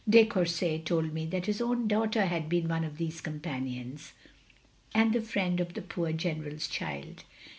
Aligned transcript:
De 0.09 0.25
Courset 0.25 0.83
told 0.83 1.13
me 1.13 1.27
that 1.27 1.45
his 1.45 1.61
own 1.61 1.87
daughter 1.87 2.25
had 2.25 2.49
been 2.49 2.67
one 2.67 2.83
of 2.83 2.97
these 2.97 3.21
companions, 3.21 4.13
and 4.95 5.13
the 5.13 5.21
friend 5.21 5.59
of 5.59 5.75
the 5.75 5.81
poor 5.83 6.11
General's 6.11 6.67
child." 6.67 7.23